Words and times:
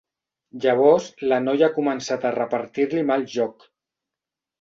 Llavors 0.61 1.09
la 1.33 1.37
noia 1.43 1.65
ha 1.67 1.73
començat 1.75 2.25
a 2.25 2.31
repartir-li 2.37 3.05
mal 3.11 3.27
joc. 3.35 3.67